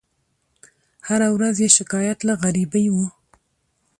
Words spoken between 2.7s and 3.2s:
وو